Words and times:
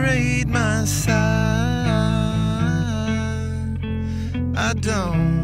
read 0.00 0.48
my 0.48 0.84
sign. 0.84 1.14
I 4.56 4.72
don't. 4.74 5.39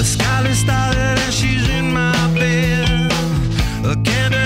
The 0.00 0.06
skyline 0.06 0.54
started 0.54 0.98
and 0.98 1.30
she's 1.30 1.68
in 1.68 1.92
my 1.92 2.14
bed. 2.32 3.12
A 3.84 3.94
candle 4.02 4.39